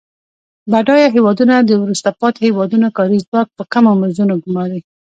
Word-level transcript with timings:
بډایه 0.71 1.07
هیوادونه 1.15 1.55
د 1.59 1.71
وروسته 1.83 2.09
پاتې 2.19 2.39
هېوادونو 2.47 2.87
کاري 2.97 3.17
ځواک 3.27 3.47
په 3.57 3.63
کمو 3.73 3.91
مزدونو 4.01 4.33
ګوماري. 4.43 4.79